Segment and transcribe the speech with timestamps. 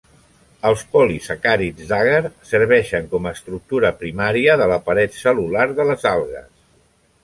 [0.69, 6.55] Els polisacàrids d'agar serveixen com a estructura primària de la paret cel·lular de les algues.